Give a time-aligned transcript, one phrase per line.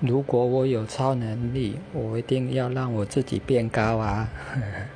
[0.00, 4.28] 如果我有超能力，我一定要让我自己变高啊。